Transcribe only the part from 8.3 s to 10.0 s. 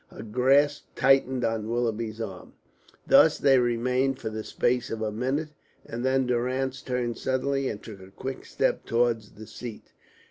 step towards the seat.